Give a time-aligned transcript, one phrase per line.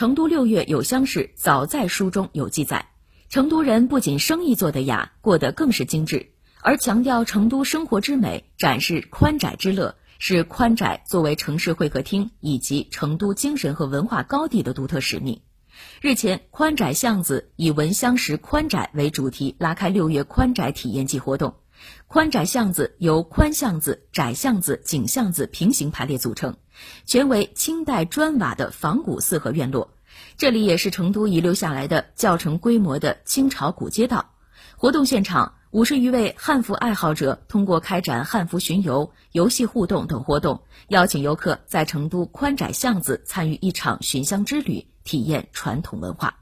[0.00, 2.88] 成都六月有乡事早在书中有记载。
[3.28, 6.30] 成都人不仅生意做得雅，过得更是精致，
[6.62, 15.42] 而强调成都生活之美，展示宽窄之乐，是宽窄作为城市会客厅以及成都精神和文化高地的独特使命。
[16.00, 21.56] 日前，宽窄巷子以“闻香识宽窄”为主题，拉开六月宽窄体验季活动。
[22.06, 26.56] 宽窄巷子由宽巷子、窄巷子、井巷子平行排列组成，
[27.06, 29.92] 全为清代砖瓦的仿古四合院落。
[30.36, 34.30] 这里也是成都遗留下来的较成规模的清朝古街道。
[34.76, 46.40] 活动现场，五十余位汉服爱好者通过开展汉服巡游、游戏互动等活动，邀请游客在成都宽窄巷子参与一场寻香之旅，体验传统文化。